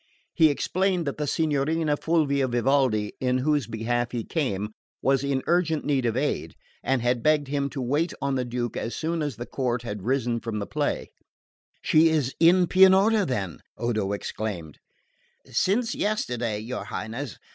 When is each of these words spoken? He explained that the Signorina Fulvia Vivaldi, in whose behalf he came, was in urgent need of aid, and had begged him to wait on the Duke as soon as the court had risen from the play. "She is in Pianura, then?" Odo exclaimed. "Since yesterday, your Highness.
He 0.33 0.49
explained 0.49 1.05
that 1.05 1.17
the 1.19 1.27
Signorina 1.27 1.95
Fulvia 1.95 2.47
Vivaldi, 2.47 3.13
in 3.19 3.37
whose 3.37 3.67
behalf 3.67 4.13
he 4.13 4.23
came, 4.23 4.69
was 4.99 5.23
in 5.23 5.43
urgent 5.45 5.85
need 5.85 6.07
of 6.07 6.17
aid, 6.17 6.55
and 6.81 7.03
had 7.03 7.21
begged 7.21 7.49
him 7.49 7.69
to 7.69 7.81
wait 7.83 8.11
on 8.19 8.33
the 8.33 8.43
Duke 8.43 8.75
as 8.75 8.95
soon 8.95 9.21
as 9.21 9.35
the 9.35 9.45
court 9.45 9.83
had 9.83 10.01
risen 10.01 10.39
from 10.39 10.57
the 10.57 10.65
play. 10.65 11.11
"She 11.83 12.09
is 12.09 12.33
in 12.39 12.65
Pianura, 12.65 13.27
then?" 13.27 13.59
Odo 13.77 14.11
exclaimed. 14.13 14.79
"Since 15.45 15.93
yesterday, 15.93 16.57
your 16.57 16.85
Highness. 16.85 17.37